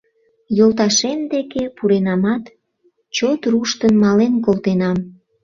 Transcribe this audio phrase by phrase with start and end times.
[0.57, 2.43] «Йолташем деке пуренамат,
[3.15, 4.97] чот руштын, мален колтенам...»